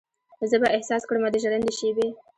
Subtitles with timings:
[0.49, 2.07] زه به احساس کړمه د ژرندې شیبې